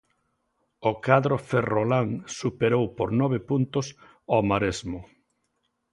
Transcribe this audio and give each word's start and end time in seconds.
O 0.89 0.91
cadro 1.05 1.35
ferrolán 1.49 2.07
superou 2.39 2.85
por 2.97 3.09
nove 3.21 3.37
puntos 3.49 3.85
o 4.37 4.37
Maresmo. 4.49 5.01